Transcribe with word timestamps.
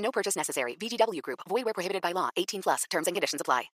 No 0.00 0.10
purchase 0.10 0.36
necessary. 0.36 0.76
VGW 0.76 1.22
Group. 1.22 1.40
Void 1.48 1.64
where 1.64 1.74
prohibited 1.74 2.02
by 2.02 2.12
law. 2.12 2.30
18 2.36 2.62
plus. 2.62 2.84
Terms 2.90 3.06
and 3.06 3.14
conditions 3.14 3.40
apply. 3.40 3.70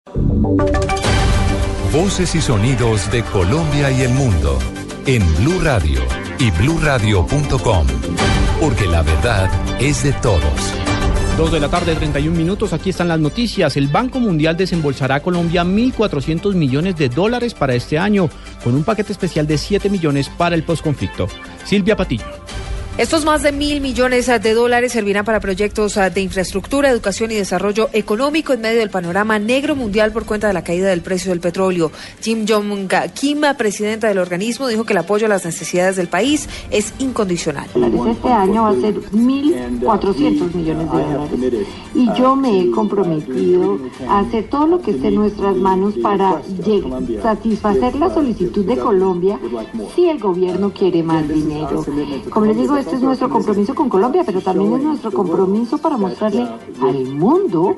Voces 1.92 2.36
y 2.36 2.40
sonidos 2.40 3.10
de 3.10 3.24
Colombia 3.24 3.90
y 3.90 4.02
el 4.02 4.10
mundo 4.10 4.60
en 5.06 5.22
Blue 5.38 5.60
Radio 5.60 6.00
y 6.38 6.50
BlueRadio.com, 6.52 7.86
porque 8.60 8.86
la 8.86 9.02
verdad 9.02 9.50
es 9.80 10.04
de 10.04 10.12
todos. 10.14 10.72
Dos 11.36 11.50
de 11.50 11.58
la 11.58 11.68
tarde, 11.68 11.96
31 11.96 12.36
minutos. 12.36 12.72
Aquí 12.72 12.90
están 12.90 13.08
las 13.08 13.18
noticias. 13.18 13.76
El 13.76 13.88
Banco 13.88 14.20
Mundial 14.20 14.56
desembolsará 14.56 15.16
a 15.16 15.22
Colombia 15.22 15.64
1.400 15.64 16.54
millones 16.54 16.96
de 16.96 17.08
dólares 17.08 17.54
para 17.54 17.74
este 17.74 17.98
año, 17.98 18.28
con 18.62 18.74
un 18.74 18.84
paquete 18.84 19.12
especial 19.12 19.46
de 19.46 19.58
7 19.58 19.90
millones 19.90 20.28
para 20.28 20.54
el 20.54 20.62
posconflicto. 20.62 21.28
Silvia 21.64 21.96
Patiño. 21.96 22.26
Estos 23.00 23.24
más 23.24 23.42
de 23.42 23.50
mil 23.50 23.80
millones 23.80 24.26
de 24.26 24.52
dólares 24.52 24.92
servirán 24.92 25.24
para 25.24 25.40
proyectos 25.40 25.96
ah, 25.96 26.10
de 26.10 26.20
infraestructura, 26.20 26.90
educación 26.90 27.30
y 27.30 27.34
desarrollo 27.34 27.88
económico 27.94 28.52
en 28.52 28.60
medio 28.60 28.80
del 28.80 28.90
panorama 28.90 29.38
negro 29.38 29.74
mundial 29.74 30.12
por 30.12 30.26
cuenta 30.26 30.48
de 30.48 30.52
la 30.52 30.62
caída 30.62 30.90
del 30.90 31.00
precio 31.00 31.30
del 31.30 31.40
petróleo. 31.40 31.90
Jim 32.20 32.44
Jong 32.46 32.90
Kim, 33.14 33.40
presidenta 33.56 34.08
del 34.08 34.18
organismo, 34.18 34.68
dijo 34.68 34.84
que 34.84 34.92
el 34.92 34.98
apoyo 34.98 35.24
a 35.24 35.28
las 35.30 35.46
necesidades 35.46 35.96
del 35.96 36.08
país 36.08 36.46
es 36.70 36.92
incondicional. 36.98 37.70
Este 38.06 38.28
año 38.28 38.64
va 38.64 38.68
a 38.68 38.74
ser 38.74 38.94
1.400 39.00 40.54
millones 40.54 40.92
de 40.92 41.38
dólares. 41.38 41.66
Y 41.94 42.06
yo 42.18 42.36
me 42.36 42.60
he 42.60 42.70
comprometido 42.70 43.78
a 44.10 44.18
hacer 44.18 44.50
todo 44.50 44.66
lo 44.66 44.82
que 44.82 44.90
esté 44.90 45.08
en 45.08 45.14
nuestras 45.14 45.56
manos 45.56 45.94
para 46.02 46.42
satisfacer 47.22 47.94
la 47.94 48.12
solicitud 48.12 48.66
de 48.66 48.76
Colombia 48.76 49.40
si 49.96 50.06
el 50.06 50.18
gobierno 50.18 50.70
quiere 50.74 51.02
más 51.02 51.26
dinero. 51.26 51.82
Como 52.28 52.44
les 52.44 52.58
digo, 52.58 52.76
este 52.90 52.98
es 52.98 53.04
nuestro 53.04 53.30
compromiso 53.30 53.72
con 53.72 53.88
Colombia, 53.88 54.24
pero 54.26 54.40
también 54.40 54.74
es 54.74 54.82
nuestro 54.82 55.12
compromiso 55.12 55.78
para 55.78 55.96
mostrarle 55.96 56.44
al 56.82 57.04
mundo 57.14 57.76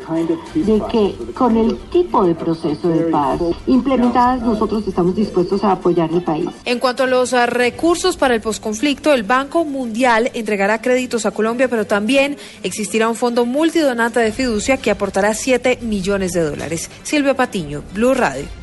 de 0.55 0.83
que 0.91 1.15
con 1.35 1.55
el 1.55 1.77
tipo 1.91 2.25
de 2.25 2.35
proceso 2.35 2.89
de 2.89 3.03
paz 3.11 3.39
implementadas 3.67 4.41
nosotros 4.41 4.89
estamos 4.89 5.15
dispuestos 5.15 5.65
a 5.65 5.73
apoyar 5.73 6.11
el 6.11 6.23
país. 6.23 6.49
En 6.65 6.79
cuanto 6.79 7.03
a 7.03 7.07
los 7.07 7.35
ah, 7.35 7.45
recursos 7.45 8.17
para 8.17 8.35
el 8.35 8.41
posconflicto, 8.41 9.13
el 9.13 9.25
Banco 9.25 9.67
Mundial 9.67 10.31
entregará 10.33 10.81
créditos 10.81 11.27
a 11.27 11.31
Colombia, 11.31 11.69
pero 11.69 11.87
también 11.87 12.39
existirá 12.63 13.07
un 13.07 13.15
fondo 13.15 13.45
multidonante 13.45 14.19
de 14.19 14.33
fiducia 14.33 14.79
que 14.79 14.91
aportará 14.91 15.35
7 15.35 15.81
millones 15.83 16.33
de 16.33 16.41
dólares. 16.41 16.91
Silvia 17.03 17.37
Patiño, 17.37 17.83
Blue 17.93 18.15
Radio. 18.15 18.62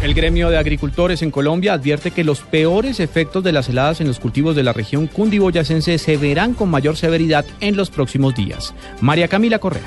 El 0.00 0.14
gremio 0.14 0.48
de 0.48 0.58
agricultores 0.58 1.22
en 1.22 1.32
Colombia 1.32 1.72
advierte 1.72 2.12
que 2.12 2.22
los 2.22 2.40
peores 2.42 3.00
efectos 3.00 3.42
de 3.42 3.50
las 3.50 3.68
heladas 3.68 4.00
en 4.00 4.06
los 4.06 4.20
cultivos 4.20 4.54
de 4.54 4.62
la 4.62 4.72
región 4.72 5.08
cundiboyacense 5.08 5.98
se 5.98 6.16
verán 6.16 6.54
con 6.54 6.70
mayor 6.70 6.96
severidad 6.96 7.44
en 7.58 7.76
los 7.76 7.90
próximos 7.90 8.36
días. 8.36 8.74
María 9.00 9.26
Camila 9.26 9.58
Correa. 9.58 9.82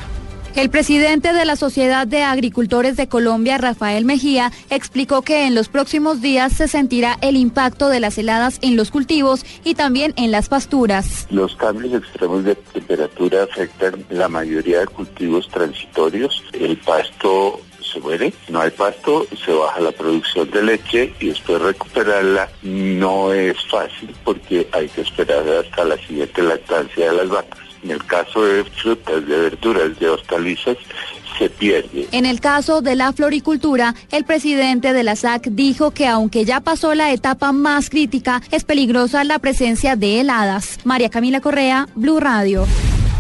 El 0.54 0.70
presidente 0.70 1.32
de 1.32 1.46
la 1.46 1.56
Sociedad 1.56 2.06
de 2.06 2.24
Agricultores 2.24 2.98
de 2.98 3.08
Colombia, 3.08 3.58
Rafael 3.58 4.04
Mejía, 4.04 4.52
explicó 4.70 5.22
que 5.22 5.48
en 5.48 5.56
los 5.56 5.70
próximos 5.70 6.20
días 6.22 6.52
se 6.52 6.68
sentirá 6.68 7.18
el 7.22 7.38
impacto 7.38 7.88
de 7.88 8.02
las 8.02 8.18
heladas 8.18 8.60
en 8.62 8.76
los 8.76 8.92
cultivos 8.92 9.46
y 9.64 9.76
también 9.76 10.14
en 10.18 10.30
las 10.30 10.50
pasturas. 10.50 11.26
Los 11.30 11.56
cambios 11.56 12.04
extremos 12.04 12.44
de 12.44 12.56
temperatura 12.56 13.44
afectan 13.44 14.04
la 14.10 14.28
mayoría 14.28 14.82
de 14.82 14.88
cultivos 14.88 15.48
transitorios. 15.48 16.44
El 16.52 16.76
pasto 16.80 17.62
se 17.92 18.00
muere, 18.00 18.34
no 18.50 18.62
hay 18.62 18.72
pasto, 18.72 19.26
se 19.46 19.52
baja 19.52 19.80
la 19.80 19.92
producción 19.92 20.50
de 20.52 20.64
leche 20.64 21.14
y 21.20 21.28
después 21.28 21.62
recuperarla 21.62 22.50
no 22.64 23.34
es 23.34 23.58
fácil 23.70 24.16
porque 24.24 24.68
hay 24.72 24.88
que 24.90 25.02
esperar 25.02 25.48
hasta 25.48 25.84
la 25.86 25.98
siguiente 25.98 26.42
lactancia 26.42 27.12
de 27.12 27.18
las 27.18 27.30
vacas. 27.30 27.60
En 27.84 27.92
el 27.92 28.06
caso 28.06 28.44
de 28.44 28.64
frutas, 28.64 29.26
de 29.26 29.38
verduras, 29.38 30.00
de 30.00 30.10
hortalizas, 30.10 30.78
se 31.38 31.50
pierde. 31.50 32.08
En 32.12 32.26
el 32.26 32.40
caso 32.40 32.82
de 32.82 32.96
la 32.96 33.12
floricultura, 33.14 33.96
el 34.12 34.26
presidente 34.26 34.94
de 34.94 35.04
la 35.04 35.16
SAC 35.16 35.48
dijo 35.50 35.92
que 35.92 36.08
aunque 36.08 36.46
ya 36.46 36.60
pasó 36.60 36.94
la 36.94 37.12
etapa 37.12 37.52
más 37.52 37.90
crítica, 37.90 38.42
es 38.52 38.64
peligrosa 38.64 39.24
la 39.24 39.40
presencia 39.40 39.96
de 39.96 40.20
heladas. 40.20 40.78
María 40.84 41.10
Camila 41.10 41.42
Correa, 41.42 41.88
Blue 41.96 42.20
Radio. 42.20 42.68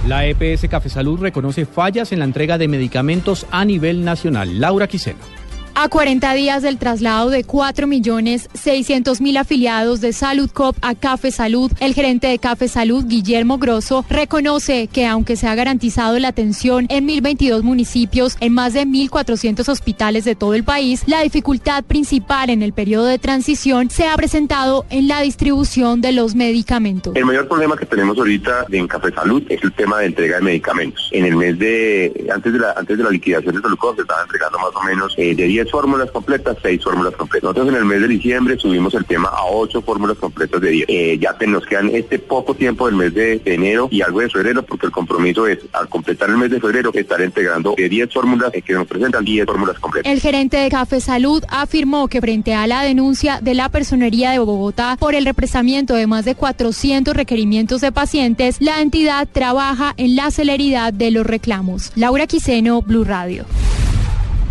La 0.07 0.25
EPS 0.25 0.67
Café 0.67 0.89
Salud 0.89 1.19
reconoce 1.19 1.67
fallas 1.67 2.11
en 2.11 2.19
la 2.19 2.25
entrega 2.25 2.57
de 2.57 2.67
medicamentos 2.67 3.45
a 3.51 3.63
nivel 3.65 4.03
nacional. 4.03 4.59
Laura 4.59 4.87
Quiseno. 4.87 5.40
A 5.83 5.89
40 5.89 6.35
días 6.35 6.61
del 6.61 6.77
traslado 6.77 7.31
de 7.31 7.43
4.600.000 7.43 9.39
afiliados 9.39 9.99
de 9.99 10.13
Salud 10.13 10.47
Cop 10.51 10.77
a 10.83 10.93
Café 10.93 11.31
Salud, 11.31 11.71
el 11.79 11.95
gerente 11.95 12.27
de 12.27 12.37
Café 12.37 12.67
Salud, 12.67 13.05
Guillermo 13.07 13.57
Grosso, 13.57 14.05
reconoce 14.07 14.89
que 14.93 15.07
aunque 15.07 15.35
se 15.35 15.47
ha 15.47 15.55
garantizado 15.55 16.19
la 16.19 16.27
atención 16.27 16.85
en 16.89 17.07
1.022 17.07 17.63
municipios, 17.63 18.37
en 18.41 18.53
más 18.53 18.73
de 18.75 18.85
1.400 18.85 19.67
hospitales 19.69 20.23
de 20.23 20.35
todo 20.35 20.53
el 20.53 20.63
país, 20.63 21.01
la 21.07 21.23
dificultad 21.23 21.83
principal 21.83 22.51
en 22.51 22.61
el 22.61 22.73
periodo 22.73 23.05
de 23.05 23.17
transición 23.17 23.89
se 23.89 24.05
ha 24.07 24.15
presentado 24.15 24.85
en 24.91 25.07
la 25.07 25.21
distribución 25.21 25.99
de 25.99 26.11
los 26.11 26.35
medicamentos. 26.35 27.15
El 27.15 27.25
mayor 27.25 27.47
problema 27.47 27.75
que 27.75 27.87
tenemos 27.87 28.19
ahorita 28.19 28.67
en 28.71 28.87
Café 28.87 29.11
Salud 29.13 29.41
es 29.49 29.63
el 29.63 29.73
tema 29.73 29.97
de 29.97 30.05
entrega 30.05 30.35
de 30.35 30.43
medicamentos. 30.43 31.09
En 31.11 31.25
el 31.25 31.35
mes 31.35 31.57
de, 31.57 32.27
antes 32.31 32.53
de 32.53 32.59
la, 32.59 32.73
antes 32.73 32.99
de 32.99 33.03
la 33.03 33.09
liquidación 33.09 33.55
de 33.55 33.61
Salud 33.63 33.77
Cop 33.79 33.95
se 33.95 34.03
estaba 34.03 34.21
entregando 34.21 34.59
más 34.59 34.75
o 34.75 34.83
menos 34.83 35.15
eh, 35.17 35.33
de 35.33 35.45
10 35.47 35.70
fórmulas 35.71 36.11
completas, 36.11 36.57
6 36.61 36.83
fórmulas 36.83 37.15
completas. 37.15 37.43
Nosotros 37.43 37.69
en 37.69 37.75
el 37.75 37.85
mes 37.85 38.01
de 38.01 38.07
diciembre 38.07 38.57
subimos 38.59 38.93
el 38.93 39.05
tema 39.05 39.29
a 39.29 39.45
8 39.45 39.81
fórmulas 39.81 40.17
completas 40.17 40.61
de 40.61 40.69
10. 40.69 40.85
Eh, 40.87 41.17
ya 41.19 41.35
nos 41.47 41.65
quedan 41.65 41.89
este 41.89 42.19
poco 42.19 42.53
tiempo 42.53 42.85
del 42.85 42.95
mes 42.95 43.13
de 43.13 43.41
enero 43.45 43.87
y 43.91 44.01
algo 44.01 44.19
de 44.19 44.29
febrero, 44.29 44.63
porque 44.63 44.85
el 44.85 44.91
compromiso 44.91 45.47
es, 45.47 45.59
al 45.73 45.89
completar 45.89 46.29
el 46.29 46.37
mes 46.37 46.51
de 46.51 46.59
febrero, 46.59 46.91
estar 46.93 47.21
entregando 47.21 47.73
10 47.75 48.13
fórmulas 48.13 48.51
que 48.51 48.73
nos 48.73 48.87
presentan 48.87 49.25
10 49.25 49.45
fórmulas 49.45 49.79
completas. 49.79 50.11
El 50.11 50.19
gerente 50.19 50.57
de 50.57 50.69
Café 50.69 51.01
Salud 51.01 51.43
afirmó 51.49 52.07
que 52.07 52.21
frente 52.21 52.53
a 52.53 52.67
la 52.67 52.83
denuncia 52.83 53.39
de 53.41 53.53
la 53.55 53.69
Personería 53.69 54.31
de 54.31 54.39
Bogotá 54.39 54.97
por 54.99 55.15
el 55.15 55.25
represamiento 55.25 55.95
de 55.95 56.07
más 56.07 56.25
de 56.25 56.35
400 56.35 57.15
requerimientos 57.15 57.81
de 57.81 57.91
pacientes, 57.91 58.57
la 58.59 58.81
entidad 58.81 59.27
trabaja 59.31 59.93
en 59.97 60.15
la 60.15 60.31
celeridad 60.31 60.93
de 60.93 61.11
los 61.11 61.25
reclamos. 61.25 61.91
Laura 61.95 62.27
Quiseno, 62.27 62.81
Blue 62.81 63.03
Radio. 63.03 63.45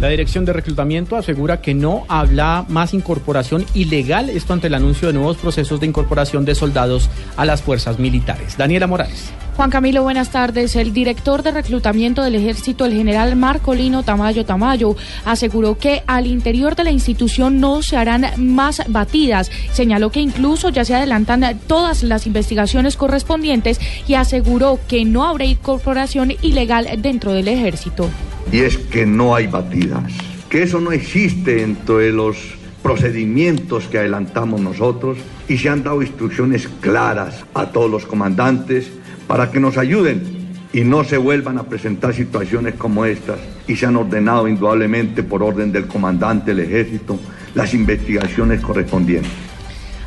La 0.01 0.09
Dirección 0.09 0.47
de 0.47 0.55
Reclutamiento 0.55 1.17
asegura 1.17 1.61
que 1.61 1.75
no 1.75 2.07
habla 2.09 2.65
más 2.69 2.95
incorporación 2.95 3.67
ilegal, 3.75 4.31
esto 4.31 4.55
ante 4.55 4.69
el 4.69 4.75
anuncio 4.75 5.09
de 5.09 5.15
nuevos 5.15 5.37
procesos 5.37 5.79
de 5.79 5.87
incorporación 5.87 6.47
de 6.47 6.55
soldados 6.55 7.11
a 7.37 7.45
las 7.45 7.61
fuerzas 7.61 7.99
militares. 7.99 8.57
Daniela 8.57 8.87
Morales. 8.87 9.31
Juan 9.57 9.69
Camilo, 9.69 10.03
buenas 10.03 10.31
tardes. 10.31 10.75
El 10.75 10.95
director 10.95 11.43
de 11.43 11.51
reclutamiento 11.51 12.23
del 12.23 12.35
ejército, 12.35 12.87
el 12.87 12.95
general 12.95 13.37
Marcolino 13.37 14.03
Tamayo 14.03 14.47
Tamayo, 14.47 14.97
aseguró 15.27 15.77
que 15.77 16.03
al 16.07 16.27
interior 16.27 16.77
de 16.77 16.85
la 16.85 16.93
institución 16.93 17.61
no 17.61 17.83
se 17.83 17.99
harán 17.99 18.25
más 18.39 18.83
batidas. 18.89 19.51
Señaló 19.73 20.11
que 20.11 20.21
incluso 20.21 20.71
ya 20.71 20.87
se 20.87 20.95
adelantan 20.95 21.61
todas 21.67 22.03
las 22.05 22.27
investigaciones 22.27 22.97
correspondientes 22.97 23.79
y 24.09 24.15
aseguró 24.15 24.79
que 24.89 25.05
no 25.05 25.27
habrá 25.27 25.45
incorporación 25.45 26.33
ilegal 26.41 26.89
dentro 27.03 27.35
del 27.35 27.49
ejército 27.49 28.09
y 28.53 28.61
es 28.61 28.77
que 28.77 29.07
no 29.07 29.35
hay 29.35 29.47
batidas, 29.47 30.13
que 30.49 30.63
eso 30.63 30.81
no 30.81 30.93
existe 30.93 31.57
dentro 31.57 31.99
de 31.99 32.13
los 32.13 32.37
procedimientos 32.83 33.85
que 33.85 33.99
adelantamos 33.99 34.61
nosotros 34.61 35.19
y 35.49 35.59
se 35.59 35.69
han 35.69 35.83
dado 35.83 36.03
instrucciones 36.03 36.69
claras 36.81 37.45
a 37.55 37.67
todos 37.67 37.91
los 37.91 38.07
comandantes 38.07 38.91
para 39.27 39.51
que 39.51 39.61
nos 39.61 39.77
ayuden 39.79 40.41
y 40.73 40.83
no 40.83 41.05
se 41.05 41.19
vuelvan 41.19 41.59
a 41.59 41.65
presentar 41.65 42.15
situaciones 42.15 42.75
como 42.75 43.05
estas 43.05 43.39
y 43.69 43.77
se 43.77 43.87
han 43.87 43.97
ordenado 43.97 44.49
indudablemente 44.49 45.23
por 45.23 45.43
orden 45.43 45.73
del 45.73 45.87
comandante 45.87 46.55
del 46.55 46.65
ejército 46.65 47.19
las 47.55 47.75
investigaciones 47.75 48.61
correspondientes. 48.61 49.50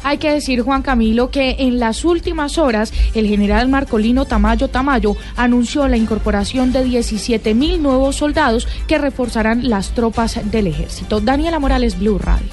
Hay 0.03 0.17
que 0.17 0.31
decir, 0.31 0.61
Juan 0.61 0.81
Camilo, 0.81 1.31
que 1.31 1.55
en 1.59 1.79
las 1.79 2.05
últimas 2.05 2.57
horas 2.57 2.93
el 3.13 3.27
general 3.27 3.69
Marcolino 3.69 4.25
Tamayo 4.25 4.67
Tamayo 4.67 5.15
anunció 5.35 5.87
la 5.87 5.97
incorporación 5.97 6.71
de 6.71 6.83
17 6.83 7.53
mil 7.53 7.81
nuevos 7.81 8.17
soldados 8.17 8.67
que 8.87 8.97
reforzarán 8.97 9.69
las 9.69 9.91
tropas 9.91 10.39
del 10.51 10.67
ejército. 10.67 11.21
Daniela 11.21 11.59
Morales, 11.59 11.97
Blue 11.97 12.17
Radio. 12.17 12.47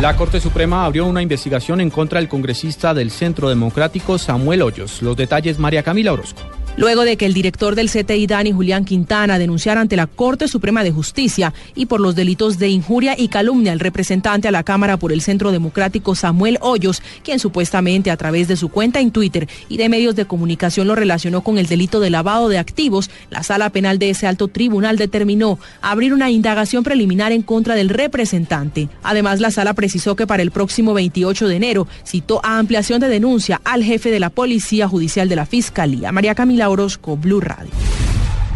La 0.00 0.16
Corte 0.16 0.40
Suprema 0.40 0.84
abrió 0.84 1.06
una 1.06 1.22
investigación 1.22 1.80
en 1.80 1.90
contra 1.90 2.18
del 2.18 2.28
congresista 2.28 2.94
del 2.94 3.12
Centro 3.12 3.48
Democrático 3.48 4.18
Samuel 4.18 4.62
Hoyos. 4.62 5.02
Los 5.02 5.16
detalles, 5.16 5.60
María 5.60 5.84
Camila 5.84 6.12
Orozco. 6.12 6.42
Luego 6.76 7.04
de 7.04 7.16
que 7.16 7.26
el 7.26 7.34
director 7.34 7.74
del 7.74 7.90
CTI, 7.90 8.26
Dani 8.26 8.52
Julián 8.52 8.84
Quintana, 8.84 9.38
denunciara 9.38 9.80
ante 9.80 9.96
la 9.96 10.06
Corte 10.06 10.48
Suprema 10.48 10.82
de 10.82 10.90
Justicia 10.90 11.52
y 11.74 11.86
por 11.86 12.00
los 12.00 12.14
delitos 12.14 12.58
de 12.58 12.68
injuria 12.68 13.14
y 13.16 13.28
calumnia 13.28 13.72
al 13.72 13.80
representante 13.80 14.48
a 14.48 14.50
la 14.50 14.64
Cámara 14.64 14.96
por 14.96 15.12
el 15.12 15.20
Centro 15.20 15.52
Democrático 15.52 16.14
Samuel 16.14 16.58
Hoyos, 16.60 17.02
quien 17.22 17.38
supuestamente 17.38 18.10
a 18.10 18.16
través 18.16 18.48
de 18.48 18.56
su 18.56 18.68
cuenta 18.68 19.00
en 19.00 19.10
Twitter 19.10 19.48
y 19.68 19.76
de 19.76 19.88
medios 19.88 20.16
de 20.16 20.26
comunicación 20.26 20.88
lo 20.88 20.94
relacionó 20.94 21.42
con 21.42 21.58
el 21.58 21.66
delito 21.66 22.00
de 22.00 22.10
lavado 22.10 22.48
de 22.48 22.58
activos, 22.58 23.10
la 23.30 23.42
sala 23.42 23.70
penal 23.70 23.98
de 23.98 24.10
ese 24.10 24.26
alto 24.26 24.48
tribunal 24.48 24.96
determinó 24.96 25.58
abrir 25.80 26.12
una 26.12 26.30
indagación 26.30 26.82
preliminar 26.82 27.32
en 27.32 27.42
contra 27.42 27.74
del 27.74 27.88
representante. 27.88 28.88
Además, 29.02 29.40
la 29.40 29.50
sala 29.50 29.74
precisó 29.74 30.16
que 30.16 30.26
para 30.26 30.42
el 30.42 30.50
próximo 30.50 30.94
28 30.94 31.48
de 31.48 31.56
enero 31.56 31.86
citó 32.04 32.40
a 32.44 32.58
ampliación 32.58 33.00
de 33.00 33.08
denuncia 33.08 33.60
al 33.64 33.84
jefe 33.84 34.10
de 34.10 34.20
la 34.20 34.30
Policía 34.30 34.88
Judicial 34.88 35.28
de 35.28 35.36
la 35.36 35.46
Fiscalía, 35.46 36.12
María 36.12 36.34
Camila 36.34 36.63
Orozco, 36.68 37.16
Blue 37.16 37.40
Radio. 37.40 37.70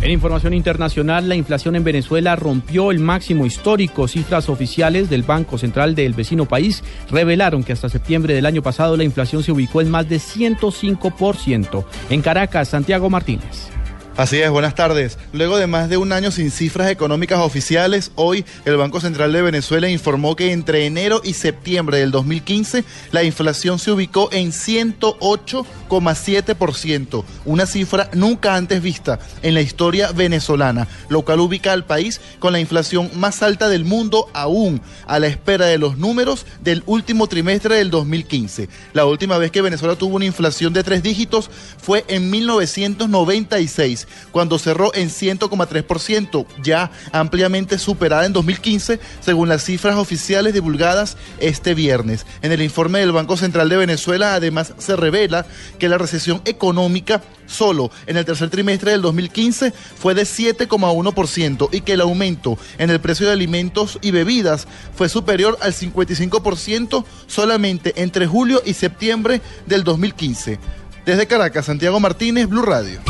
En 0.01 0.13
información 0.13 0.55
internacional, 0.55 1.29
la 1.29 1.35
inflación 1.35 1.75
en 1.75 1.83
Venezuela 1.83 2.37
rompió 2.37 2.93
el 2.93 3.01
máximo 3.01 3.47
histórico. 3.47 4.07
Cifras 4.07 4.49
oficiales 4.49 5.11
del 5.11 5.25
Banco 5.25 5.59
Central 5.59 5.97
del 5.97 6.15
vecino 6.15 6.45
país 6.45 6.85
revelaron 7.11 7.65
que 7.65 7.73
hasta 7.73 7.89
septiembre 7.89 8.35
del 8.35 8.47
año 8.47 8.63
pasado 8.63 8.97
la 8.97 9.03
inflación 9.03 9.43
se 9.43 9.51
ubicó 9.51 9.81
en 9.81 9.91
más 9.91 10.09
de 10.09 10.19
105%. 10.19 11.85
En 12.11 12.23
Caracas, 12.23 12.69
Santiago 12.69 13.11
Martínez. 13.11 13.71
Así 14.19 14.39
es, 14.41 14.51
buenas 14.51 14.75
tardes. 14.75 15.17
Luego 15.33 15.57
de 15.59 15.69
más 15.69 15.89
de 15.89 15.97
un 15.97 16.13
año 16.13 16.33
sin 16.33 16.51
cifras 16.51 16.91
económicas 16.91 17.39
oficiales, 17.39 18.11
hoy 18.17 18.45
el 18.65 18.77
Banco 18.77 19.01
Central 19.01 19.33
de 19.33 19.43
Venezuela 19.43 19.89
informó 19.89 20.35
que 20.35 20.51
entre 20.51 20.87
enero 20.87 21.21
y 21.23 21.35
septiembre 21.35 21.99
del 21.99 22.11
2015 22.11 22.83
la 23.13 23.23
inflación 23.23 23.79
se 23.79 23.93
ubicó 23.93 24.29
en 24.33 24.51
108,7%, 24.51 27.25
una 27.45 27.67
cifra 27.67 28.11
nunca 28.13 28.57
antes 28.57 28.83
vista 28.83 29.21
en 29.43 29.55
la 29.55 29.61
historia 29.61 30.11
venezolana, 30.11 30.89
lo 31.09 31.23
cual 31.23 31.39
ubica 31.39 31.73
al 31.73 31.85
país 31.85 32.21
con 32.41 32.53
la 32.53 32.59
inflación 32.59 33.13
más 33.15 33.45
alta 33.45 33.69
del 33.69 33.85
mundo 33.85 34.27
aún 34.35 34.83
a 35.07 35.21
la 35.21 35.29
espera 35.29 35.67
de 35.67 35.79
los 35.79 35.97
números 35.97 36.45
del 36.61 36.83
último 36.87 37.29
trimestre 37.29 37.77
del 37.77 37.91
2015. 37.91 38.69
La 38.95 39.07
última 39.07 39.39
vez 39.39 39.53
que 39.53 39.63
Venezuela 39.63 39.95
tuvo 39.95 40.17
una 40.17 40.25
inflación 40.25 40.73
de 40.73 40.83
tres 40.83 41.05
dígitos 41.05 41.49
fue 41.81 42.05
en 42.09 42.31
1996 42.31 44.08
cuando 44.31 44.59
cerró 44.59 44.95
en 44.95 45.11
100,3%, 45.11 46.47
ya 46.63 46.91
ampliamente 47.13 47.79
superada 47.79 48.27
en 48.27 48.33
2015, 48.33 49.01
según 49.21 49.49
las 49.49 49.65
cifras 49.65 49.97
oficiales 49.97 50.55
divulgadas 50.55 51.17
este 51.41 51.75
viernes. 51.75 52.27
En 52.43 52.53
el 52.53 52.63
informe 52.63 53.01
del 53.01 53.13
Banco 53.13 53.37
Central 53.37 53.69
de 53.69 53.77
Venezuela, 53.77 54.35
además, 54.35 54.75
se 54.79 54.97
revela 54.97 55.47
que 55.79 55.89
la 55.89 55.99
recesión 55.99 56.43
económica 56.45 57.23
solo 57.47 57.91
en 58.07 58.17
el 58.17 58.25
tercer 58.25 58.51
trimestre 58.51 58.93
del 58.93 59.03
2015 59.03 59.73
fue 59.73 60.15
de 60.15 60.23
7,1% 60.23 61.69
y 61.73 61.81
que 61.81 61.95
el 61.95 62.03
aumento 62.03 62.59
en 62.79 62.91
el 62.91 63.01
precio 63.01 63.27
de 63.27 63.33
alimentos 63.33 63.99
y 64.03 64.11
bebidas 64.11 64.69
fue 64.95 65.09
superior 65.09 65.59
al 65.61 65.73
55% 65.73 67.05
solamente 67.27 67.95
entre 67.97 68.27
julio 68.27 68.63
y 68.65 68.75
septiembre 68.75 69.41
del 69.67 69.85
2015. 69.85 70.59
Desde 71.05 71.27
Caracas, 71.27 71.67
Santiago 71.67 71.99
Martínez, 72.01 72.49
Blue 72.49 72.63
Radio. 72.63 73.01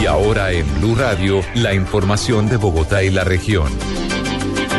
Y 0.00 0.06
ahora 0.06 0.52
en 0.52 0.66
Blue 0.78 0.94
Radio, 0.94 1.40
la 1.54 1.74
información 1.74 2.48
de 2.48 2.56
Bogotá 2.56 3.02
y 3.02 3.10
la 3.10 3.24
región. 3.24 3.72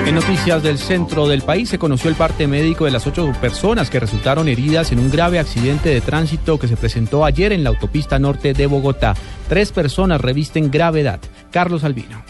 En 0.05 0.15
noticias 0.15 0.63
del 0.63 0.77
centro 0.77 1.27
del 1.27 1.41
país 1.41 1.67
se 1.67 1.77
conoció 1.77 2.09
el 2.09 2.15
parte 2.15 2.47
médico 2.47 2.85
de 2.85 2.91
las 2.91 3.05
ocho 3.07 3.29
personas 3.41 3.89
que 3.89 3.99
resultaron 3.99 4.47
heridas 4.47 4.91
en 4.93 4.99
un 4.99 5.11
grave 5.11 5.37
accidente 5.37 5.89
de 5.89 5.99
tránsito 5.99 6.57
que 6.57 6.69
se 6.69 6.77
presentó 6.77 7.25
ayer 7.25 7.51
en 7.51 7.63
la 7.63 7.71
autopista 7.71 8.17
norte 8.17 8.53
de 8.53 8.67
Bogotá. 8.67 9.15
Tres 9.49 9.73
personas 9.73 10.21
revisten 10.21 10.71
gravedad. 10.71 11.19
Carlos 11.51 11.83
Albino. 11.83 12.23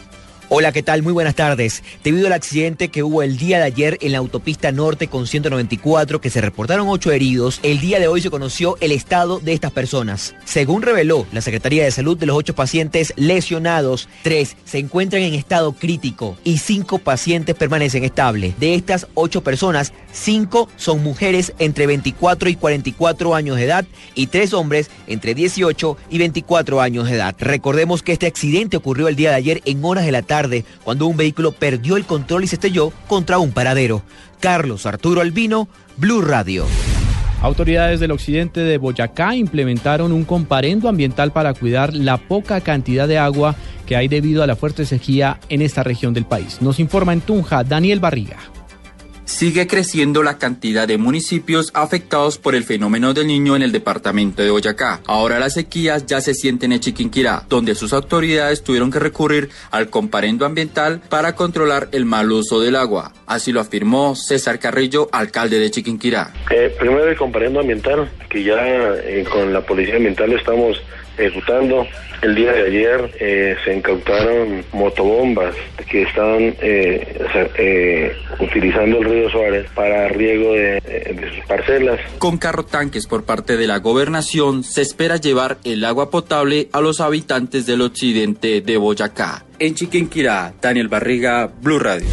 Hola, 0.50 0.72
¿qué 0.72 0.82
tal? 0.82 1.04
Muy 1.04 1.12
buenas 1.12 1.36
tardes. 1.36 1.84
Debido 2.06 2.28
al 2.28 2.32
accidente 2.32 2.88
que 2.88 3.04
hubo 3.04 3.22
el 3.22 3.38
día 3.38 3.58
de 3.58 3.66
ayer 3.66 3.98
en 4.00 4.14
la 4.14 4.20
autopista 4.20 4.72
norte 4.72 5.10
con 5.10 5.28
194, 5.28 6.22
que 6.22 6.30
se 6.30 6.40
reportaron 6.40 6.88
ocho 6.88 7.12
heridos, 7.12 7.60
el 7.64 7.82
día 7.82 8.00
de 8.00 8.08
hoy 8.08 8.22
se 8.22 8.30
conoció 8.30 8.78
el 8.80 8.94
estado 8.94 9.42
de 9.42 9.52
estas 9.52 9.74
personas. 9.74 10.36
Según 10.46 10.84
reveló 10.84 11.28
la 11.34 11.42
Secretaría 11.42 11.84
de 11.84 11.92
Salud 11.92 12.18
de 12.18 12.28
los 12.28 12.38
ocho 12.38 12.56
pacientes 12.56 13.12
lesionados, 13.18 14.08
tres 14.24 14.56
se 14.64 14.78
encuentran 14.78 15.22
en 15.22 15.34
estado 15.34 15.74
crítico 15.74 16.38
y 16.46 16.60
cinco 16.60 17.00
pacientes 17.00 17.54
permanecen 17.54 18.06
estables. 18.06 18.58
De 18.58 18.74
estas 18.74 19.08
ocho 19.16 19.44
personas, 19.44 19.92
cinco 20.14 20.70
son 20.78 21.04
mujeres 21.04 21.52
entre 21.60 21.88
24 21.88 22.48
y 22.48 22.56
44 22.56 23.36
años 23.36 23.58
de 23.58 23.66
edad 23.66 23.86
y 24.16 24.28
tres 24.28 24.54
hombres 24.54 24.90
entre 25.08 25.34
18 25.34 25.98
y 26.10 26.20
24 26.20 26.80
años 26.80 27.10
de 27.10 27.16
edad. 27.16 27.36
Recordemos 27.38 28.02
que 28.02 28.14
este 28.14 28.28
accidente 28.28 28.78
ocurrió 28.78 29.10
el 29.10 29.18
día 29.18 29.32
de 29.32 29.36
ayer 29.36 29.62
en 29.66 29.84
horas 29.84 30.06
de 30.06 30.14
la 30.14 30.22
tarde 30.22 30.37
cuando 30.84 31.08
un 31.08 31.18
vehículo 31.18 31.52
perdió 31.52 31.98
el 31.98 32.06
control 32.06 32.44
y 32.44 32.48
se 32.48 32.56
estrelló 32.56 32.92
contra 33.08 33.40
un 33.40 33.52
paradero. 33.52 34.04
Carlos 34.40 34.86
Arturo 34.86 35.22
Albino, 35.22 35.68
Blue 35.98 36.22
Radio. 36.22 36.66
Autoridades 37.42 38.00
del 38.00 38.12
occidente 38.12 38.62
de 38.62 38.78
Boyacá 38.78 39.36
implementaron 39.36 40.12
un 40.12 40.26
comparendo 40.26 40.90
ambiental 40.90 41.32
para 41.32 41.54
cuidar 41.54 41.94
la 41.94 42.18
poca 42.18 42.62
cantidad 42.62 43.08
de 43.08 43.20
agua 43.20 43.56
que 43.86 43.96
hay 43.96 44.08
debido 44.08 44.44
a 44.44 44.48
la 44.48 44.56
fuerte 44.56 44.86
sequía 44.86 45.40
en 45.50 45.62
esta 45.62 45.84
región 45.84 46.14
del 46.14 46.26
país. 46.26 46.58
Nos 46.62 46.80
informa 46.80 47.14
en 47.14 47.22
Tunja 47.22 47.64
Daniel 47.64 48.00
Barriga 48.00 48.38
sigue 49.28 49.68
creciendo 49.68 50.24
la 50.24 50.38
cantidad 50.38 50.88
de 50.88 50.98
municipios 50.98 51.70
afectados 51.74 52.38
por 52.38 52.56
el 52.56 52.64
fenómeno 52.64 53.14
del 53.14 53.28
niño 53.28 53.56
en 53.56 53.62
el 53.62 53.72
departamento 53.72 54.42
de 54.42 54.50
Boyacá. 54.50 55.02
Ahora 55.06 55.38
las 55.38 55.54
sequías 55.54 56.06
ya 56.06 56.22
se 56.22 56.34
sienten 56.34 56.72
en 56.72 56.80
Chiquinquirá, 56.80 57.44
donde 57.50 57.76
sus 57.76 57.94
autoridades 57.94 58.64
tuvieron 58.64 58.90
que 58.90 59.00
recurrir 59.00 59.50
al 59.70 59.90
comparendo 59.90 60.46
ambiental 60.46 61.02
para 61.10 61.36
controlar 61.36 61.90
el 61.92 62.06
mal 62.06 62.32
uso 62.32 62.62
del 62.62 62.78
agua. 62.78 63.12
Así 63.28 63.52
lo 63.52 63.60
afirmó 63.60 64.16
César 64.16 64.60
Carrillo, 64.60 65.10
alcalde 65.12 65.60
de 65.60 65.72
Chiquinquirá. 65.72 66.34
Eh, 66.50 66.74
primero 66.80 67.06
el 67.08 67.18
comparendo 67.18 67.60
ambiental, 67.60 68.10
que 68.30 68.44
ya 68.44 68.58
eh, 68.60 69.26
con 69.30 69.52
la 69.52 69.62
policía 69.62 69.98
ambiental 69.98 70.32
estamos 70.32 70.82
ejecutando. 71.18 71.86
El 72.22 72.36
día 72.36 72.52
de 72.52 72.64
ayer 72.64 73.12
eh, 73.20 73.56
se 73.64 73.76
incautaron 73.76 74.64
motobombas 74.74 75.56
que 75.90 76.02
estaban 76.02 76.56
eh, 76.62 77.16
eh, 77.58 78.16
utilizando 78.40 78.98
el 78.98 79.06
río 79.06 79.30
Suárez 79.30 79.68
para 79.76 80.08
riego 80.10 80.54
de, 80.54 80.82
de, 80.82 81.32
sus 81.36 81.46
parcelas. 81.46 82.00
Con 82.18 82.38
carro 82.38 82.66
tanques 82.66 83.06
por 83.06 83.24
parte 83.24 83.56
de 83.56 83.68
la 83.68 83.78
gobernación 83.78 84.64
se 84.64 84.82
espera 84.82 85.18
llevar 85.18 85.58
el 85.64 85.86
agua 85.86 86.10
potable 86.10 86.70
a 86.72 86.82
los 86.82 87.00
habitantes 87.02 87.66
del 87.66 87.82
occidente 87.82 88.62
de 88.62 88.78
Boyacá. 88.78 89.46
En 89.60 89.76
Chiquinquirá, 89.76 90.54
Daniel 90.62 90.88
Barriga, 90.88 91.52
Blue 91.62 91.80
Radio. 91.80 92.08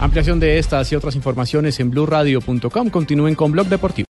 Ampliación 0.00 0.38
de 0.38 0.58
estas 0.58 0.92
y 0.92 0.96
otras 0.96 1.16
informaciones 1.16 1.80
en 1.80 1.90
blueradio.com. 1.90 2.90
Continúen 2.90 3.34
con 3.34 3.50
Blog 3.50 3.66
Deportivo. 3.66 4.06